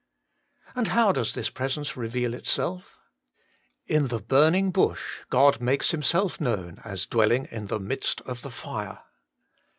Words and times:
2. 0.73 0.79
And 0.79 0.87
how 0.87 1.11
does 1.11 1.35
this 1.35 1.51
Presence 1.51 1.95
reveal 1.95 2.33
itself? 2.33 2.97
In 3.85 4.07
the 4.07 4.17
burning 4.19 4.71
bush 4.71 5.19
God 5.29 5.61
makes 5.61 5.91
Himself 5.91 6.41
known 6.41 6.81
as 6.83 7.05
dwelling 7.05 7.45
in 7.51 7.67
the 7.67 7.79
midst 7.79 8.21
of 8.21 8.41
the 8.41 8.49
fire. 8.49 9.03